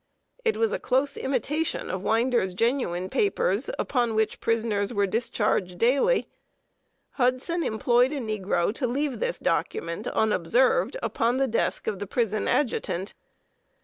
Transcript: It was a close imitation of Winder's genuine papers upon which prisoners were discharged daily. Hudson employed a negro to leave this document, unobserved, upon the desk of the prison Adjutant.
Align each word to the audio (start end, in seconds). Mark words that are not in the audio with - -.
It 0.43 0.57
was 0.57 0.71
a 0.71 0.79
close 0.79 1.15
imitation 1.15 1.91
of 1.91 2.01
Winder's 2.01 2.55
genuine 2.55 3.07
papers 3.07 3.69
upon 3.77 4.15
which 4.15 4.39
prisoners 4.39 4.91
were 4.91 5.05
discharged 5.05 5.77
daily. 5.77 6.25
Hudson 7.11 7.61
employed 7.61 8.11
a 8.11 8.19
negro 8.19 8.73
to 8.73 8.87
leave 8.87 9.19
this 9.19 9.37
document, 9.37 10.07
unobserved, 10.07 10.97
upon 11.03 11.37
the 11.37 11.47
desk 11.47 11.85
of 11.85 11.99
the 11.99 12.07
prison 12.07 12.47
Adjutant. 12.47 13.13